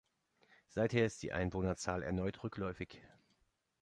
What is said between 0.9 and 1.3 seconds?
ist